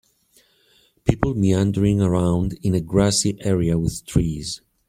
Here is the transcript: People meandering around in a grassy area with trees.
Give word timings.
People 1.03 1.35
meandering 1.35 2.01
around 2.01 2.57
in 2.63 2.73
a 2.73 2.81
grassy 2.81 3.37
area 3.43 3.77
with 3.77 4.03
trees. 4.03 4.59